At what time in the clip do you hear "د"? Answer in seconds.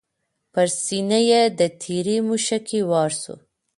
1.59-1.61